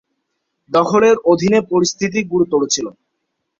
দখলের 0.71 1.15
অধীনে 1.31 1.59
পরিস্থিতি 1.71 2.19
গুরুতর 2.31 2.61
ছিল। 2.73 2.87